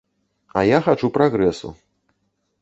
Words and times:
А 0.61 0.63
я 0.69 0.79
хачу 0.87 1.09
прагрэсу. 1.19 1.73